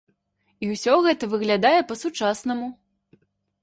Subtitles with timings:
[0.65, 2.77] І ўсё гэта выглядае па-сучаснаму!